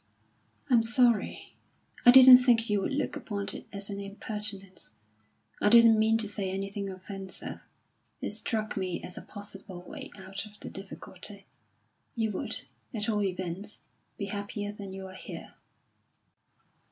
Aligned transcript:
"I'm 0.67 0.81
sorry. 0.81 1.53
I 2.07 2.11
didn't 2.11 2.39
think 2.39 2.71
you 2.71 2.81
would 2.81 2.91
look 2.91 3.15
upon 3.15 3.49
it 3.53 3.67
as 3.71 3.87
an 3.91 3.99
impertinence. 3.99 4.95
I 5.61 5.69
didn't 5.69 5.99
mean 5.99 6.17
to 6.17 6.27
say 6.27 6.49
anything 6.49 6.89
offensive. 6.89 7.59
It 8.19 8.31
struck 8.31 8.75
me 8.75 9.03
as 9.03 9.15
a 9.15 9.21
possible 9.21 9.83
way 9.83 10.09
out 10.17 10.47
of 10.47 10.59
the 10.59 10.71
difficulty. 10.71 11.45
You 12.15 12.31
would, 12.31 12.61
at 12.95 13.09
all 13.09 13.21
events, 13.23 13.81
be 14.17 14.25
happier 14.25 14.71
than 14.71 14.91
you 14.91 15.05
are 15.05 15.13
here." 15.13 15.53